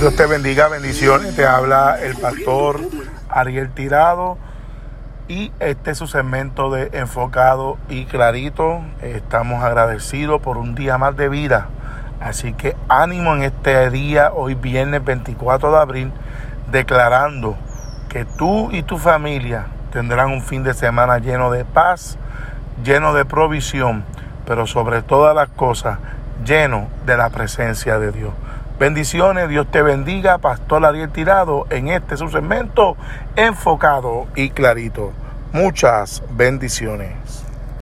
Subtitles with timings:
[0.00, 1.36] Dios te bendiga, bendiciones.
[1.36, 2.80] Te habla el pastor
[3.28, 4.38] Ariel Tirado
[5.28, 8.80] y este es su segmento de enfocado y clarito.
[9.02, 11.68] Estamos agradecidos por un día más de vida.
[12.18, 16.12] Así que ánimo en este día, hoy viernes 24 de abril,
[16.72, 17.58] declarando
[18.08, 22.16] que tú y tu familia tendrán un fin de semana lleno de paz,
[22.82, 24.06] lleno de provisión,
[24.46, 25.98] pero sobre todas las cosas,
[26.42, 28.32] lleno de la presencia de Dios.
[28.80, 32.96] Bendiciones, Dios te bendiga, Pastor Ariel Tirado, en este su segmento
[33.36, 35.12] enfocado y clarito.
[35.52, 37.44] Muchas bendiciones.